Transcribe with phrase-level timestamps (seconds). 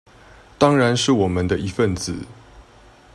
[0.57, 2.25] 當然是我們的一分子